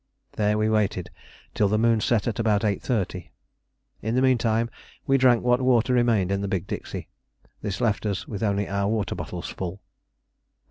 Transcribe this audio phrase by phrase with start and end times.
[0.31, 1.11] There we waited
[1.53, 3.29] till the moon set at about 8.30.
[4.01, 4.67] In the meantime
[5.05, 7.07] we drank what water remained in the big dixie.
[7.61, 9.79] This left us with only our water bottles full.